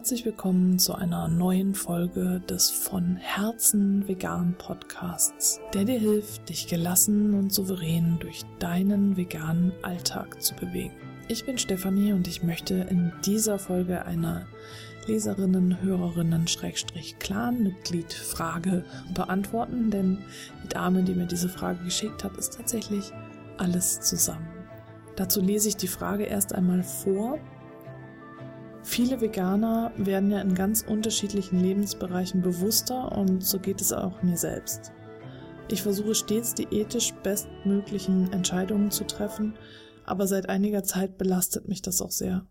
[0.00, 6.68] Herzlich willkommen zu einer neuen Folge des von Herzen vegan Podcasts, der dir hilft, dich
[6.68, 10.94] gelassen und souverän durch deinen veganen Alltag zu bewegen.
[11.28, 14.46] Ich bin Stefanie und ich möchte in dieser Folge eine
[15.06, 20.24] Leserinnen, Hörerinnen, Schrägstrich Clan-Mitglied Frage beantworten, denn
[20.64, 23.12] die Dame, die mir diese Frage geschickt hat, ist tatsächlich
[23.58, 24.48] alles zusammen.
[25.16, 27.38] Dazu lese ich die Frage erst einmal vor
[28.82, 34.36] Viele Veganer werden ja in ganz unterschiedlichen Lebensbereichen bewusster und so geht es auch mir
[34.36, 34.92] selbst.
[35.70, 39.54] Ich versuche stets die ethisch bestmöglichen Entscheidungen zu treffen,
[40.04, 42.46] aber seit einiger Zeit belastet mich das auch sehr.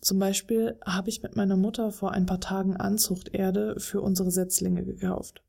[0.00, 4.84] Zum Beispiel habe ich mit meiner Mutter vor ein paar Tagen Anzuchterde für unsere Setzlinge
[4.84, 5.42] gekauft.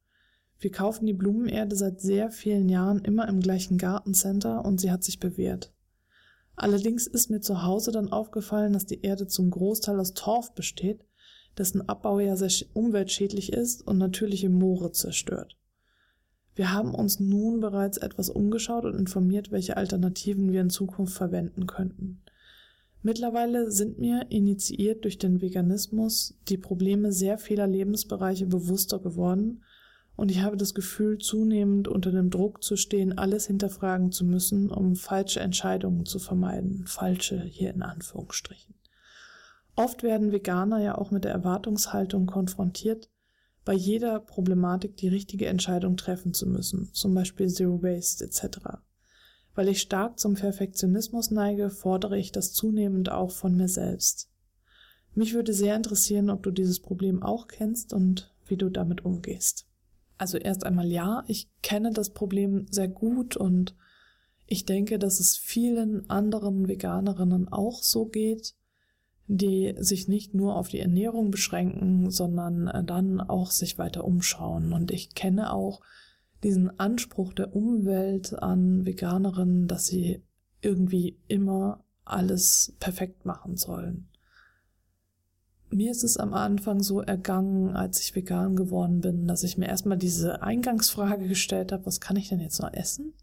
[0.60, 5.04] Wir kaufen die Blumenerde seit sehr vielen Jahren immer im gleichen Gartencenter und sie hat
[5.04, 5.74] sich bewährt.
[6.56, 11.06] Allerdings ist mir zu Hause dann aufgefallen, dass die Erde zum Großteil aus Torf besteht,
[11.58, 15.58] dessen Abbau ja sehr umweltschädlich ist und natürliche Moore zerstört.
[16.54, 21.66] Wir haben uns nun bereits etwas umgeschaut und informiert, welche Alternativen wir in Zukunft verwenden
[21.66, 22.22] könnten.
[23.02, 29.64] Mittlerweile sind mir, initiiert durch den Veganismus, die Probleme sehr vieler Lebensbereiche bewusster geworden
[30.22, 34.70] und ich habe das Gefühl, zunehmend unter dem Druck zu stehen, alles hinterfragen zu müssen,
[34.70, 36.86] um falsche Entscheidungen zu vermeiden.
[36.86, 38.76] Falsche hier in Anführungsstrichen.
[39.76, 43.10] Oft werden Veganer ja auch mit der Erwartungshaltung konfrontiert,
[43.66, 48.60] bei jeder Problematik die richtige Entscheidung treffen zu müssen, zum Beispiel Zero Waste etc.
[49.56, 54.30] Weil ich stark zum Perfektionismus neige, fordere ich das zunehmend auch von mir selbst.
[55.16, 59.66] Mich würde sehr interessieren, ob du dieses Problem auch kennst und wie du damit umgehst.
[60.22, 63.76] Also erst einmal ja, ich kenne das Problem sehr gut und
[64.46, 68.54] ich denke, dass es vielen anderen Veganerinnen auch so geht,
[69.26, 74.74] die sich nicht nur auf die Ernährung beschränken, sondern äh, dann auch sich weiter umschauen.
[74.74, 75.82] Und ich kenne auch
[76.44, 80.22] diesen Anspruch der Umwelt an Veganerinnen, dass sie
[80.62, 84.11] irgendwie immer alles perfekt machen sollen.
[85.72, 89.68] Mir ist es am Anfang so ergangen, als ich vegan geworden bin, dass ich mir
[89.68, 93.14] erstmal diese Eingangsfrage gestellt habe, was kann ich denn jetzt noch essen?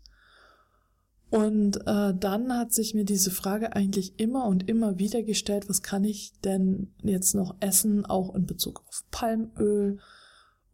[1.31, 5.83] Und äh, dann hat sich mir diese Frage eigentlich immer und immer wieder gestellt, was
[5.83, 9.99] kann ich denn jetzt noch essen, auch in Bezug auf Palmöl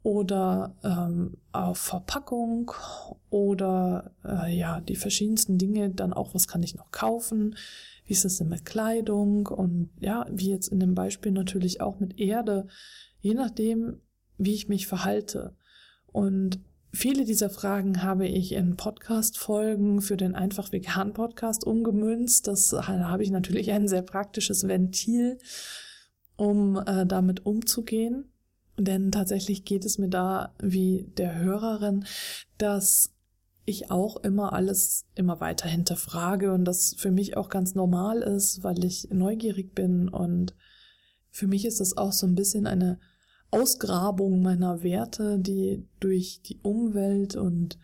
[0.04, 2.72] oder ähm, auf Verpackung
[3.31, 7.56] oder äh, ja, die verschiedensten Dinge, dann auch, was kann ich noch kaufen?
[8.04, 9.47] Wie ist es denn mit Kleidung?
[9.47, 12.69] Und ja, wie jetzt in dem Beispiel natürlich auch mit Erde,
[13.20, 14.03] je nachdem,
[14.37, 15.56] wie ich mich verhalte.
[16.12, 16.60] Und
[16.92, 22.47] viele dieser Fragen habe ich in Podcast-Folgen für den Einfach Vegan Podcast umgemünzt.
[22.47, 25.38] Das da habe ich natürlich ein sehr praktisches Ventil,
[26.36, 28.34] um äh, damit umzugehen.
[28.77, 32.05] Denn tatsächlich geht es mir da wie der Hörerin,
[32.59, 33.12] dass
[33.67, 38.63] ich auch immer alles immer weiter hinterfrage und das für mich auch ganz normal ist,
[38.63, 40.09] weil ich neugierig bin.
[40.09, 40.55] Und
[41.31, 42.99] für mich ist das auch so ein bisschen eine
[43.51, 47.79] Ausgrabung meiner Werte, die durch die Umwelt und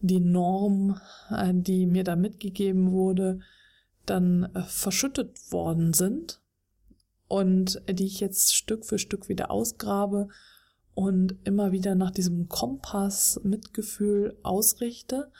[0.00, 1.00] die Norm,
[1.30, 3.38] äh, die mir da mitgegeben wurde,
[4.04, 6.43] dann äh, verschüttet worden sind
[7.34, 10.28] und die ich jetzt Stück für Stück wieder ausgrabe
[10.94, 15.32] und immer wieder nach diesem Kompass Mitgefühl ausrichte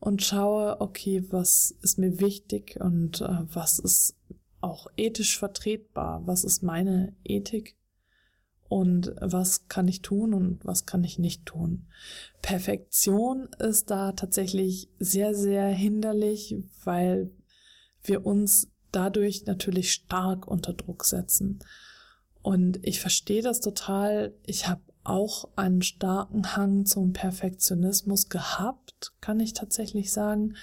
[0.00, 4.16] und schaue, okay, was ist mir wichtig und äh, was ist
[4.62, 7.76] auch ethisch vertretbar, was ist meine Ethik
[8.70, 11.84] und was kann ich tun und was kann ich nicht tun.
[12.40, 17.30] Perfektion ist da tatsächlich sehr, sehr hinderlich, weil
[18.02, 21.60] wir uns dadurch natürlich stark unter Druck setzen.
[22.42, 24.34] Und ich verstehe das total.
[24.44, 30.56] Ich habe auch einen starken Hang zum Perfektionismus gehabt, kann ich tatsächlich sagen.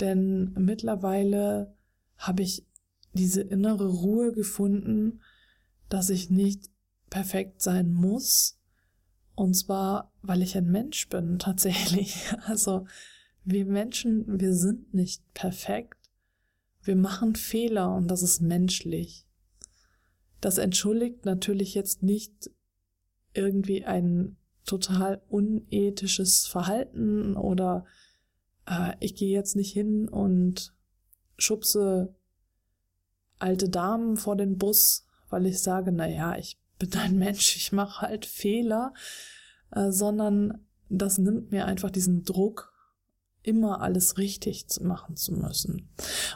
[0.00, 1.74] Denn mittlerweile
[2.16, 2.64] habe ich
[3.12, 5.20] diese innere Ruhe gefunden,
[5.88, 6.70] dass ich nicht
[7.10, 8.58] perfekt sein muss.
[9.34, 12.16] Und zwar, weil ich ein Mensch bin, tatsächlich.
[12.46, 12.86] Also,
[13.44, 16.05] wir Menschen, wir sind nicht perfekt.
[16.86, 19.26] Wir machen Fehler und das ist menschlich.
[20.40, 22.50] Das entschuldigt natürlich jetzt nicht
[23.34, 27.86] irgendwie ein total unethisches Verhalten oder
[28.68, 30.74] äh, ich gehe jetzt nicht hin und
[31.38, 32.14] schubse
[33.40, 37.72] alte Damen vor den Bus, weil ich sage, na ja, ich bin ein Mensch, ich
[37.72, 38.94] mache halt Fehler,
[39.72, 42.72] äh, sondern das nimmt mir einfach diesen Druck,
[43.46, 45.88] immer alles richtig machen zu müssen.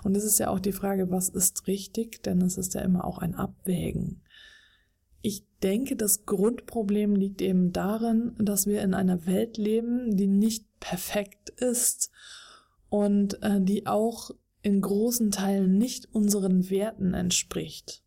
[0.04, 3.04] Und es ist ja auch die Frage, was ist richtig, denn es ist ja immer
[3.04, 4.22] auch ein Abwägen.
[5.22, 10.64] Ich denke, das Grundproblem liegt eben darin, dass wir in einer Welt leben, die nicht
[10.80, 12.10] perfekt ist
[12.88, 14.30] und äh, die auch
[14.62, 18.02] in großen Teilen nicht unseren Werten entspricht.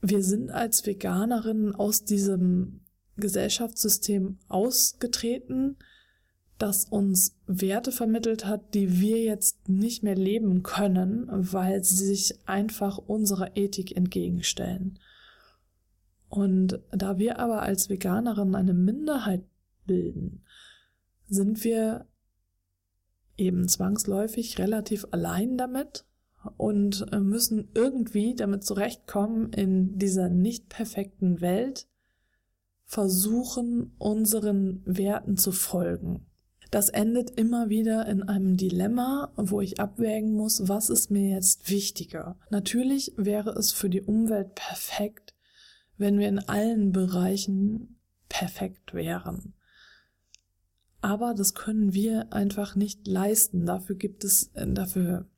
[0.00, 2.80] Wir sind als Veganerinnen aus diesem
[3.16, 5.76] Gesellschaftssystem ausgetreten,
[6.58, 12.48] das uns Werte vermittelt hat, die wir jetzt nicht mehr leben können, weil sie sich
[12.48, 14.98] einfach unserer Ethik entgegenstellen.
[16.28, 19.44] Und da wir aber als Veganerin eine Minderheit
[19.86, 20.42] bilden,
[21.28, 22.06] sind wir
[23.36, 26.04] eben zwangsläufig relativ allein damit
[26.56, 31.86] und müssen irgendwie damit zurechtkommen, in dieser nicht perfekten Welt
[32.84, 36.25] versuchen, unseren Werten zu folgen.
[36.70, 41.70] Das endet immer wieder in einem Dilemma, wo ich abwägen muss, was ist mir jetzt
[41.70, 42.38] wichtiger.
[42.50, 45.34] Natürlich wäre es für die Umwelt perfekt,
[45.96, 47.98] wenn wir in allen Bereichen
[48.28, 49.54] perfekt wären.
[51.00, 53.64] Aber das können wir einfach nicht leisten.
[53.64, 55.28] Dafür gibt es, dafür,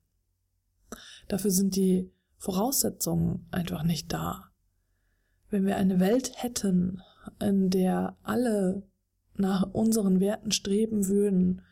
[1.28, 4.50] dafür sind die Voraussetzungen einfach nicht da.
[5.50, 7.02] Wenn wir eine Welt hätten,
[7.40, 8.87] in der alle
[9.38, 11.62] nach unseren Werten streben würden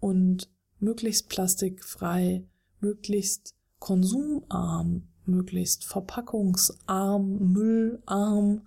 [0.00, 2.46] und möglichst plastikfrei,
[2.80, 8.66] möglichst konsumarm, möglichst verpackungsarm, müllarm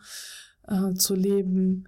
[0.68, 1.88] äh, zu leben,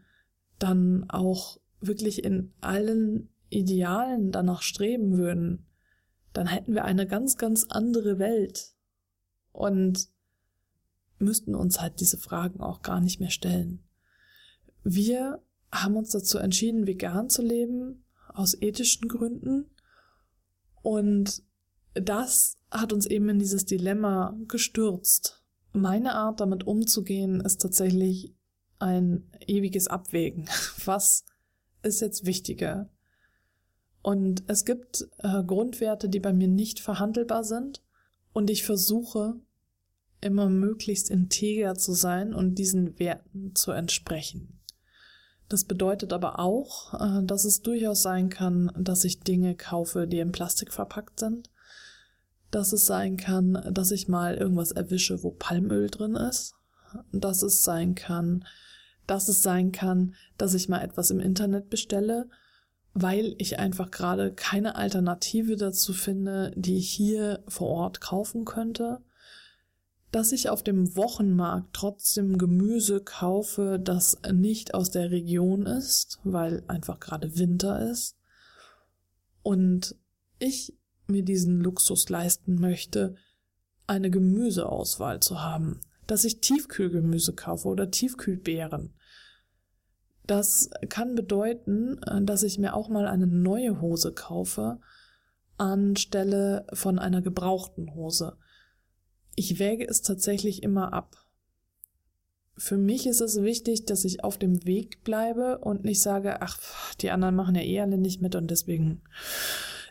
[0.60, 5.66] dann auch wirklich in allen Idealen danach streben würden,
[6.34, 8.76] dann hätten wir eine ganz, ganz andere Welt
[9.52, 10.10] und
[11.18, 13.84] müssten uns halt diese Fragen auch gar nicht mehr stellen.
[14.84, 19.70] Wir haben uns dazu entschieden, vegan zu leben, aus ethischen Gründen.
[20.82, 21.44] Und
[21.94, 25.44] das hat uns eben in dieses Dilemma gestürzt.
[25.72, 28.34] Meine Art, damit umzugehen, ist tatsächlich
[28.80, 30.50] ein ewiges Abwägen.
[30.86, 31.26] Was
[31.84, 32.90] ist jetzt wichtiger?
[34.02, 37.84] Und es gibt äh, Grundwerte, die bei mir nicht verhandelbar sind.
[38.32, 39.36] Und ich versuche
[40.22, 44.59] immer möglichst integer zu sein und diesen Werten zu entsprechen.
[45.50, 50.20] Das bedeutet aber auch, äh, dass es durchaus sein kann, dass ich Dinge kaufe, die
[50.20, 51.50] in Plastik verpackt sind.
[52.52, 56.54] Dass es sein kann, dass ich mal irgendwas erwische, wo Palmöl drin ist.
[57.12, 58.46] Dass es sein kann,
[59.06, 62.30] dass es sein kann, dass ich mal etwas im Internet bestelle,
[62.94, 69.02] weil ich einfach gerade keine Alternative dazu finde, die ich hier vor Ort kaufen könnte
[70.12, 76.64] dass ich auf dem Wochenmarkt trotzdem Gemüse kaufe, das nicht aus der Region ist, weil
[76.68, 78.18] einfach gerade Winter ist.
[79.44, 79.96] Und
[80.40, 80.78] ich
[81.08, 83.16] mir diesen Luxus leisten möchte,
[83.88, 88.94] eine Gemüseauswahl zu haben, dass ich Tiefkühlgemüse kaufe oder Tiefkühlbeeren.
[90.26, 94.80] Das kann bedeuten, dass ich mir auch mal eine neue Hose kaufe
[95.58, 98.38] anstelle von einer gebrauchten Hose
[99.40, 101.26] ich wäge es tatsächlich immer ab.
[102.58, 106.60] Für mich ist es wichtig, dass ich auf dem Weg bleibe und nicht sage, ach,
[106.96, 109.02] die anderen machen ja eh alle nicht mit und deswegen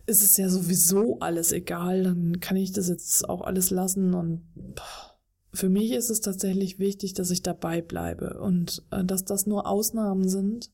[0.04, 4.42] ist es ja sowieso alles egal, dann kann ich das jetzt auch alles lassen und
[5.54, 9.66] für mich ist es tatsächlich wichtig, dass ich dabei bleibe und äh, dass das nur
[9.66, 10.70] Ausnahmen sind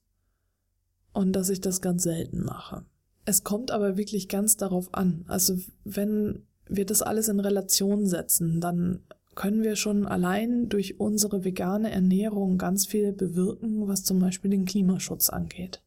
[1.12, 2.84] und dass ich das ganz selten mache.
[3.24, 5.24] Es kommt aber wirklich ganz darauf an.
[5.28, 9.00] Also wenn wir das alles in Relation setzen, dann
[9.34, 14.64] können wir schon allein durch unsere vegane Ernährung ganz viel bewirken, was zum Beispiel den
[14.64, 15.82] Klimaschutz angeht.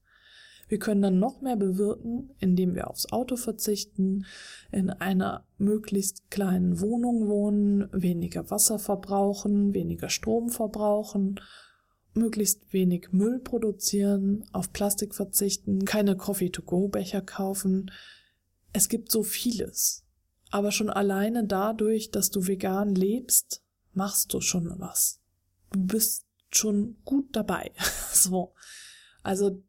[0.69, 4.25] Wir können dann noch mehr bewirken, indem wir aufs Auto verzichten,
[4.71, 11.39] in einer möglichst kleinen Wohnung wohnen, weniger Wasser verbrauchen, weniger Strom verbrauchen,
[12.13, 17.91] möglichst wenig Müll produzieren, auf Plastik verzichten, keine Coffee-to-go-Becher kaufen.
[18.73, 20.06] Es gibt so vieles.
[20.51, 23.63] Aber schon alleine dadurch, dass du vegan lebst,
[23.93, 25.19] machst du schon was.
[25.71, 27.71] Du bist schon gut dabei.
[28.13, 28.53] so.
[29.23, 29.61] Also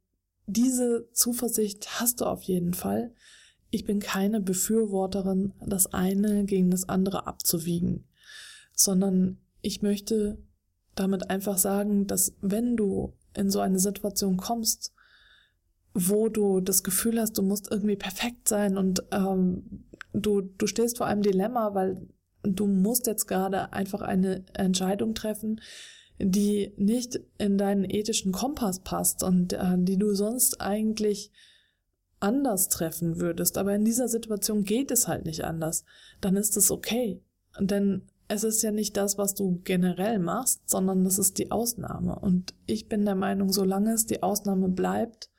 [0.47, 3.14] diese Zuversicht hast du auf jeden Fall.
[3.70, 8.08] Ich bin keine Befürworterin, das eine gegen das andere abzuwiegen,
[8.73, 10.38] sondern ich möchte
[10.94, 14.94] damit einfach sagen, dass wenn du in so eine Situation kommst,
[15.92, 20.99] wo du das Gefühl hast, du musst irgendwie perfekt sein und ähm, du, du stehst
[20.99, 22.09] vor einem Dilemma, weil
[22.43, 25.61] du musst jetzt gerade einfach eine Entscheidung treffen,
[26.19, 31.31] die nicht in deinen ethischen Kompass passt und äh, die du sonst eigentlich
[32.21, 33.57] anders treffen würdest.
[33.59, 35.85] Aber in dieser Situation geht es halt nicht anders.
[36.21, 37.23] Dann ist es okay.
[37.61, 42.19] Denn es ist ja nicht das, was du generell machst, sondern das ist die Ausnahme.
[42.19, 45.31] Und ich bin der Meinung, solange es die Ausnahme bleibt,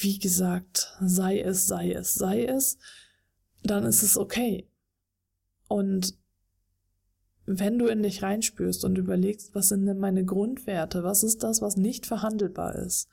[0.00, 2.78] wie gesagt, sei es, sei es, sei es,
[3.62, 4.68] dann ist es okay.
[5.68, 6.16] Und
[7.46, 11.62] wenn du in dich reinspürst und überlegst, was sind denn meine Grundwerte, was ist das,
[11.62, 13.08] was nicht verhandelbar ist,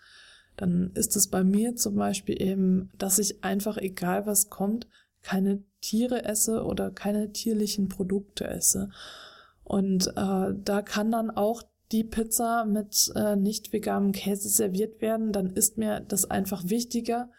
[0.58, 4.88] dann ist es bei mir zum Beispiel eben, dass ich einfach, egal was kommt,
[5.22, 8.90] keine Tiere esse oder keine tierlichen Produkte esse.
[9.64, 15.32] Und äh, da kann dann auch die Pizza mit äh, nicht veganem Käse serviert werden,
[15.32, 17.30] dann ist mir das einfach wichtiger,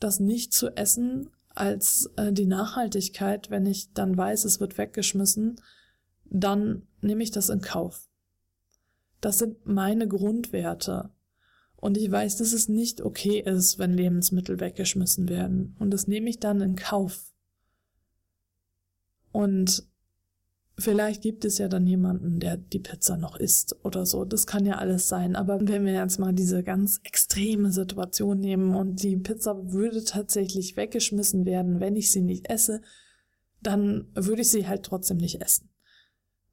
[0.00, 5.60] das nicht zu essen, als äh, die Nachhaltigkeit, wenn ich dann weiß, es wird weggeschmissen,
[6.24, 8.08] dann nehme ich das in Kauf.
[9.20, 11.10] Das sind meine Grundwerte.
[11.76, 15.76] Und ich weiß, dass es nicht okay ist, wenn Lebensmittel weggeschmissen werden.
[15.78, 17.32] Und das nehme ich dann in Kauf.
[19.32, 19.87] Und
[20.78, 24.24] vielleicht gibt es ja dann jemanden, der die Pizza noch isst oder so.
[24.24, 25.36] Das kann ja alles sein.
[25.36, 30.76] Aber wenn wir jetzt mal diese ganz extreme Situation nehmen und die Pizza würde tatsächlich
[30.76, 32.82] weggeschmissen werden, wenn ich sie nicht esse,
[33.62, 35.70] dann würde ich sie halt trotzdem nicht essen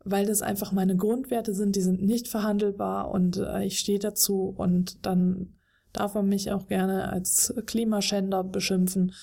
[0.06, 4.54] weil das einfach meine Grundwerte sind, die sind nicht verhandelbar und äh, ich stehe dazu
[4.56, 5.56] und dann
[5.92, 9.14] darf man mich auch gerne als Klimaschänder beschimpfen,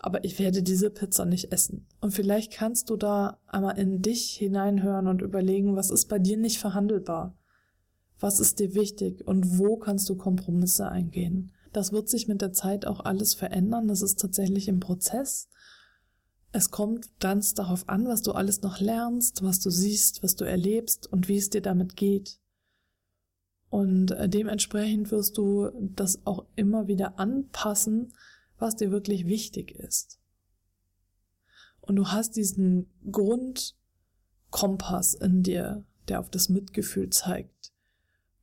[0.00, 1.86] aber ich werde diese Pizza nicht essen.
[2.00, 6.36] Und vielleicht kannst du da einmal in dich hineinhören und überlegen, was ist bei dir
[6.36, 7.36] nicht verhandelbar?
[8.18, 11.52] Was ist dir wichtig und wo kannst du Kompromisse eingehen?
[11.72, 13.88] Das wird sich mit der Zeit auch alles verändern.
[13.88, 15.48] Das ist tatsächlich im Prozess.
[16.52, 20.44] Es kommt ganz darauf an, was du alles noch lernst, was du siehst, was du
[20.44, 22.40] erlebst und wie es dir damit geht.
[23.68, 28.14] Und äh, dementsprechend wirst du das auch immer wieder anpassen,
[28.58, 30.18] was dir wirklich wichtig ist.
[31.80, 37.72] Und du hast diesen Grundkompass in dir, der auf das Mitgefühl zeigt.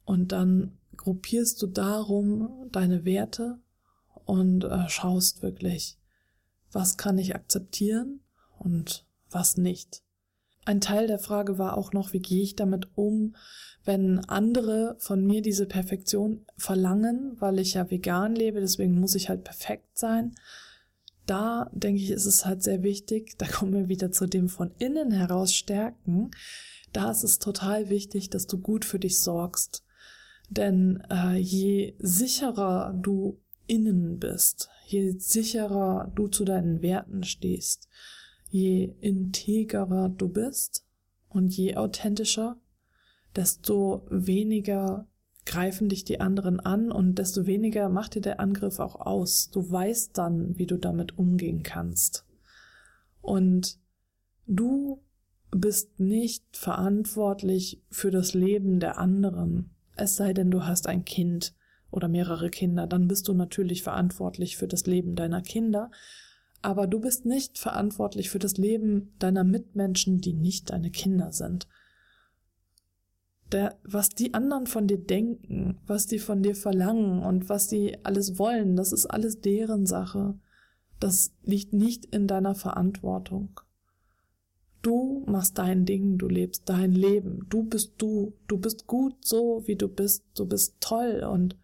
[0.05, 3.60] Und dann gruppierst du darum deine Werte
[4.25, 5.98] und äh, schaust wirklich,
[6.72, 8.22] was kann ich akzeptieren
[8.60, 10.03] und was nicht.
[10.65, 13.36] Ein Teil der Frage war auch noch, wie gehe ich damit um,
[13.84, 19.29] wenn andere von mir diese Perfektion verlangen, weil ich ja vegan lebe, deswegen muss ich
[19.29, 20.36] halt perfekt sein.
[21.25, 24.72] Da denke ich, ist es halt sehr wichtig, da kommen wir wieder zu dem von
[24.77, 26.32] innen heraus stärken.
[26.93, 29.84] Da ist es total wichtig, dass du gut für dich sorgst.
[30.50, 37.89] Denn äh, je sicherer du innen bist, je sicherer du zu deinen Werten stehst,
[38.54, 40.86] je integerer du bist
[41.28, 42.56] und je authentischer,
[43.36, 45.08] desto weniger
[45.44, 49.50] greifen dich die anderen an und desto weniger macht dir der Angriff auch aus.
[49.50, 52.26] Du weißt dann, wie du damit umgehen kannst.
[53.22, 53.80] Und
[54.46, 55.02] du
[55.50, 61.56] bist nicht verantwortlich für das Leben der anderen, es sei denn, du hast ein Kind
[61.90, 65.90] oder mehrere Kinder, dann bist du natürlich verantwortlich für das Leben deiner Kinder,
[66.63, 71.67] aber du bist nicht verantwortlich für das Leben deiner Mitmenschen, die nicht deine Kinder sind.
[73.51, 77.98] Der, was die anderen von dir denken, was die von dir verlangen und was sie
[78.03, 80.39] alles wollen, das ist alles deren Sache.
[81.00, 83.60] Das liegt nicht in deiner Verantwortung.
[84.82, 89.62] Du machst dein Ding, du lebst dein Leben, du bist du, du bist gut so,
[89.65, 91.55] wie du bist, du bist toll und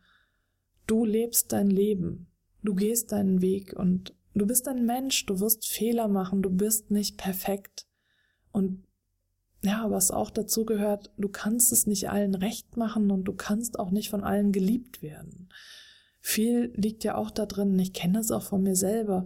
[0.90, 2.26] Du lebst dein Leben.
[2.64, 6.92] Du gehst deinen Weg und du bist ein Mensch, du wirst Fehler machen, du bist
[6.92, 7.86] nicht perfekt.
[8.52, 8.84] Und
[9.62, 13.78] ja, was auch dazu gehört, du kannst es nicht allen recht machen und du kannst
[13.78, 15.50] auch nicht von allen geliebt werden.
[16.22, 19.26] Viel liegt ja auch da drin, ich kenne das auch von mir selber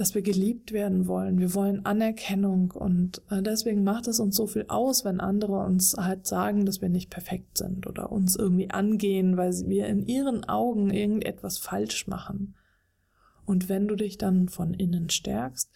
[0.00, 1.38] dass wir geliebt werden wollen.
[1.38, 5.94] Wir wollen Anerkennung und äh, deswegen macht es uns so viel aus, wenn andere uns
[5.94, 10.48] halt sagen, dass wir nicht perfekt sind oder uns irgendwie angehen, weil wir in ihren
[10.48, 12.54] Augen irgendetwas falsch machen.
[13.50, 15.72] Und wenn du dich dann von innen stärkst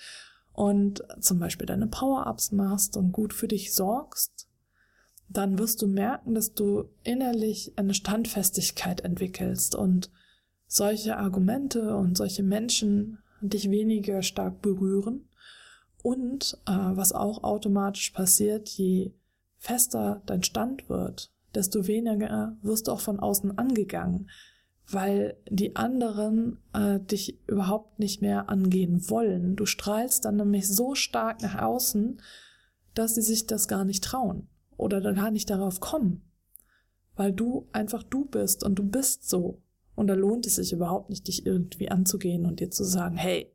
[0.53, 4.49] und zum Beispiel deine Power-Ups machst und gut für dich sorgst,
[5.29, 10.13] dann wirst du merken, dass du innerlich eine Standfestigkeit entwickelst und
[10.69, 15.29] solche Argumente und solche Menschen dich weniger stark berühren.
[16.01, 19.15] Und äh, was auch automatisch passiert, je
[19.59, 24.31] fester dein Stand wird, desto weniger wirst du auch von außen angegangen,
[24.89, 29.57] weil die anderen äh, dich überhaupt nicht mehr angehen wollen.
[29.57, 32.21] Du strahlst dann nämlich so stark nach außen,
[32.95, 36.23] dass sie sich das gar nicht trauen oder gar nicht darauf kommen,
[37.17, 39.63] weil du einfach du bist und du bist so.
[39.97, 43.55] Und da lohnt es sich überhaupt nicht, dich irgendwie anzugehen und dir zu sagen, hey,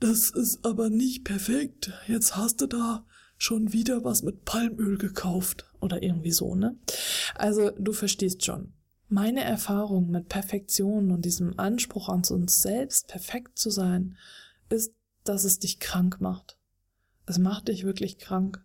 [0.00, 1.92] das ist aber nicht perfekt.
[2.06, 3.06] Jetzt hast du da
[3.38, 6.78] schon wieder was mit Palmöl gekauft oder irgendwie so, ne?
[7.34, 8.72] Also du verstehst schon.
[9.08, 14.16] Meine Erfahrung mit Perfektion und diesem Anspruch an uns selbst, perfekt zu sein,
[14.68, 16.58] ist, dass es dich krank macht.
[17.24, 18.64] Es macht dich wirklich krank.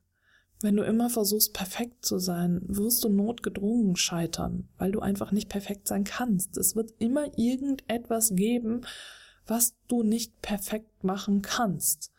[0.61, 5.49] Wenn du immer versuchst, perfekt zu sein, wirst du notgedrungen scheitern, weil du einfach nicht
[5.49, 6.57] perfekt sein kannst.
[6.57, 8.81] Es wird immer irgendetwas geben,
[9.45, 12.11] was du nicht perfekt machen kannst.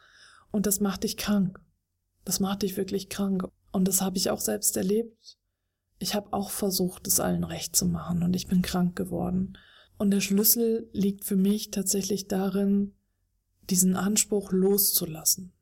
[0.53, 1.61] Und das macht dich krank.
[2.25, 3.49] Das macht dich wirklich krank.
[3.73, 5.39] Und das habe ich auch selbst erlebt.
[6.03, 9.57] Ich habe auch versucht, es allen recht zu machen und ich bin krank geworden.
[9.99, 12.93] Und der Schlüssel liegt für mich tatsächlich darin,
[13.71, 15.53] diesen Anspruch loszulassen.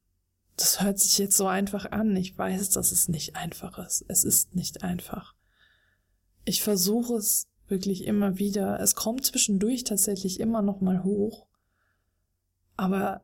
[0.57, 2.17] Das hört sich jetzt so einfach an.
[2.17, 4.03] Ich weiß, dass es nicht einfach ist.
[4.09, 5.35] Es ist nicht einfach.
[6.47, 8.81] Ich versuche es wirklich immer wieder.
[8.81, 11.49] Es kommt zwischendurch tatsächlich immer noch mal hoch.
[12.79, 13.21] Aber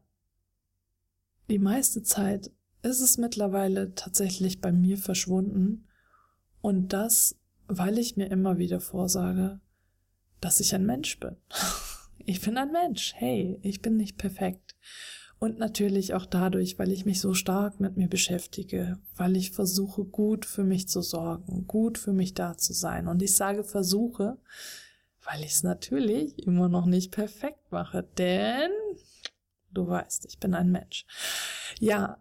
[1.49, 2.50] die meiste Zeit
[2.82, 5.86] ist es mittlerweile tatsächlich bei mir verschwunden.
[6.66, 7.37] Und das,
[7.68, 9.61] weil ich mir immer wieder vorsage,
[10.40, 11.37] dass ich ein Mensch bin.
[12.28, 13.14] Ich bin ein Mensch.
[13.14, 14.75] Hey, ich bin nicht perfekt.
[15.38, 20.02] Und natürlich auch dadurch, weil ich mich so stark mit mir beschäftige, weil ich versuche,
[20.02, 23.06] gut für mich zu sorgen, gut für mich da zu sein.
[23.06, 24.38] Und ich sage versuche,
[25.23, 28.73] weil ich es natürlich immer noch nicht perfekt mache, denn
[29.70, 31.06] du weißt, ich bin ein Mensch.
[31.78, 32.18] Ja,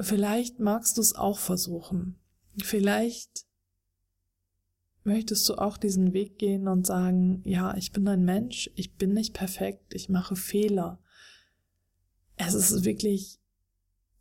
[0.00, 2.16] vielleicht magst du es auch versuchen.
[2.62, 3.46] Vielleicht
[5.04, 9.12] möchtest du auch diesen Weg gehen und sagen, ja, ich bin ein Mensch, ich bin
[9.12, 11.00] nicht perfekt, ich mache Fehler.
[12.36, 13.40] Es ist wirklich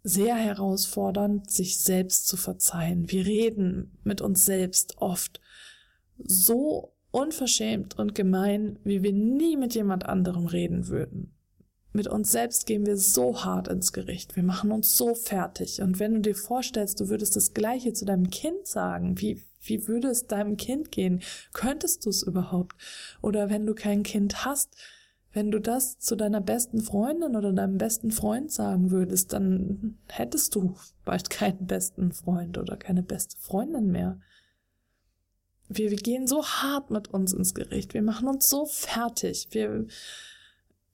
[0.03, 3.11] sehr herausfordernd, sich selbst zu verzeihen.
[3.11, 5.41] Wir reden mit uns selbst oft
[6.17, 11.36] so unverschämt und gemein, wie wir nie mit jemand anderem reden würden.
[11.93, 14.35] Mit uns selbst gehen wir so hart ins Gericht.
[14.35, 15.81] Wir machen uns so fertig.
[15.81, 19.87] Und wenn du dir vorstellst, du würdest das Gleiche zu deinem Kind sagen, wie, wie
[19.87, 21.21] würde es deinem Kind gehen?
[21.53, 22.75] Könntest du es überhaupt?
[23.21, 24.75] Oder wenn du kein Kind hast,
[25.33, 30.55] wenn du das zu deiner besten Freundin oder deinem besten Freund sagen würdest, dann hättest
[30.55, 34.19] du bald keinen besten Freund oder keine beste Freundin mehr.
[35.69, 37.93] Wir, wir gehen so hart mit uns ins Gericht.
[37.93, 39.49] Wir machen uns so fertig.
[39.51, 39.85] Wir,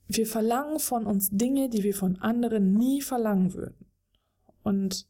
[0.08, 3.86] wir verlangen von uns Dinge, die wir von anderen nie verlangen würden.
[4.64, 5.08] Und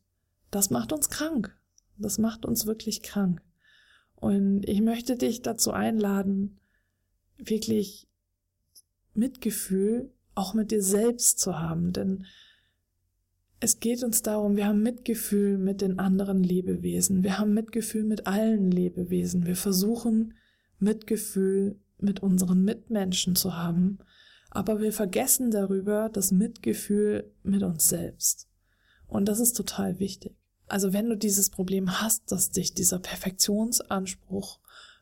[0.51, 1.58] das macht uns krank.
[1.97, 3.41] Das macht uns wirklich krank.
[4.15, 6.60] Und ich möchte dich dazu einladen,
[7.38, 8.08] wirklich
[9.13, 12.25] Mitgefühl auch mit dir selbst zu haben, denn
[13.60, 18.27] es geht uns darum, wir haben Mitgefühl mit den anderen Lebewesen, wir haben Mitgefühl mit
[18.27, 20.34] allen Lebewesen, wir versuchen
[20.79, 23.99] Mitgefühl mit unseren Mitmenschen zu haben
[24.53, 28.47] aber wir vergessen darüber das Mitgefühl mit uns selbst.
[29.07, 30.35] Und das ist total wichtig.
[30.67, 34.59] Also wenn du dieses Problem hast, dass dich dieser Perfektionsanspruch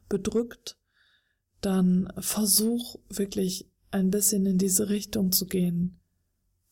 [0.08, 0.78] bedrückt,
[1.60, 6.00] dann versuch wirklich ein bisschen in diese Richtung zu gehen.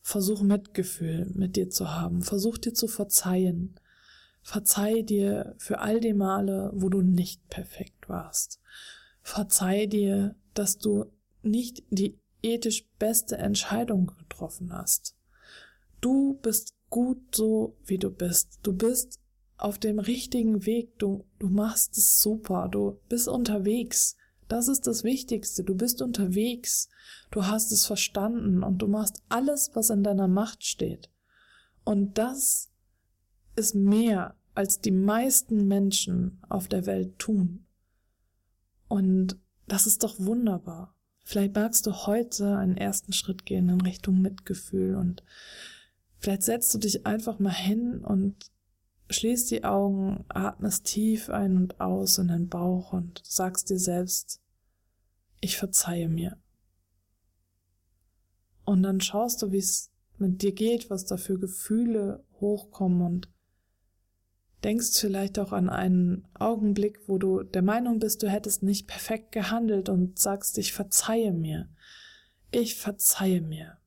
[0.00, 2.22] Versuch Mitgefühl mit dir zu haben.
[2.22, 3.78] Versuch dir zu verzeihen.
[4.42, 8.58] Verzeih dir für all die Male, wo du nicht perfekt warst.
[9.20, 11.12] Verzeih dir, dass du
[11.42, 15.16] nicht die ethisch beste Entscheidung getroffen hast.
[16.00, 18.58] Du bist gut so, wie du bist.
[18.62, 19.20] Du bist
[19.56, 20.98] auf dem richtigen Weg.
[20.98, 22.68] Du, du machst es super.
[22.70, 24.16] Du bist unterwegs.
[24.48, 25.62] Das ist das Wichtigste.
[25.62, 26.88] Du bist unterwegs.
[27.30, 31.10] Du hast es verstanden und du machst alles, was in deiner Macht steht.
[31.84, 32.70] Und das
[33.56, 37.66] ist mehr, als die meisten Menschen auf der Welt tun.
[38.88, 40.96] Und das ist doch wunderbar.
[41.30, 45.22] Vielleicht magst du heute einen ersten Schritt gehen in Richtung Mitgefühl und
[46.18, 48.50] vielleicht setzt du dich einfach mal hin und
[49.10, 54.40] schließt die Augen, atmest tief ein und aus in den Bauch und sagst dir selbst,
[55.40, 56.36] ich verzeihe mir.
[58.64, 63.28] Und dann schaust du, wie es mit dir geht, was da für Gefühle hochkommen und
[64.64, 69.32] denkst vielleicht auch an einen Augenblick, wo du der Meinung bist, du hättest nicht perfekt
[69.32, 71.68] gehandelt und sagst, ich verzeihe mir.
[72.50, 73.78] Ich verzeihe mir.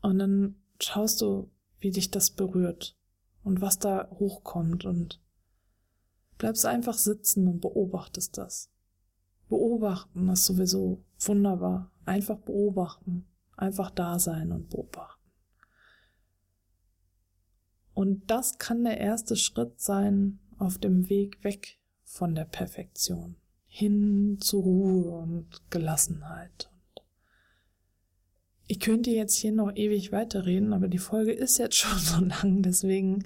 [0.00, 1.50] Und dann schaust du,
[1.80, 2.96] wie dich das berührt
[3.42, 5.20] und was da hochkommt und
[6.36, 8.70] bleibst einfach sitzen und beobachtest das.
[9.48, 11.90] Beobachten ist sowieso wunderbar.
[12.04, 13.26] Einfach beobachten.
[13.56, 15.17] Einfach da sein und beobachten.
[17.98, 23.34] Und das kann der erste Schritt sein auf dem Weg weg von der Perfektion,
[23.66, 26.70] hin zu Ruhe und Gelassenheit.
[28.68, 32.62] Ich könnte jetzt hier noch ewig weiterreden, aber die Folge ist jetzt schon so lang,
[32.62, 33.24] deswegen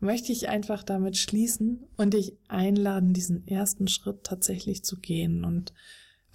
[0.00, 5.44] möchte ich einfach damit schließen und dich einladen, diesen ersten Schritt tatsächlich zu gehen.
[5.44, 5.72] Und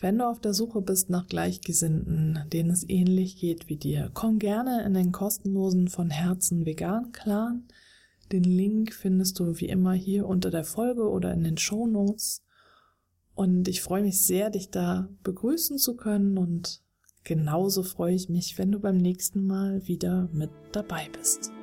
[0.04, 4.38] wenn du auf der Suche bist nach Gleichgesinnten, denen es ähnlich geht wie dir, komm
[4.38, 7.70] gerne in den kostenlosen von Herzen vegan Clan.
[8.34, 12.44] Den Link findest du wie immer hier unter der Folge oder in den Show Notes.
[13.34, 16.82] Und ich freue mich sehr, dich da begrüßen zu können und
[17.24, 21.54] genauso freue ich mich, wenn du beim nächsten Mal wieder mit dabei bist.